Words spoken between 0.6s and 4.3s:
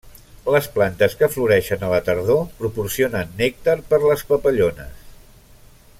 plantes que floreixen a la tardor proporcionen nèctar per les